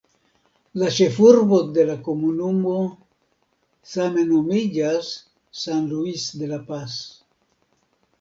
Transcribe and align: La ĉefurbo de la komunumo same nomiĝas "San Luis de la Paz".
La 0.81 0.87
ĉefurbo 0.99 1.57
de 1.73 1.83
la 1.89 1.97
komunumo 2.07 2.73
same 3.91 4.23
nomiĝas 4.31 5.11
"San 5.65 5.85
Luis 5.93 6.25
de 6.41 6.49
la 6.55 6.59
Paz". 6.71 6.97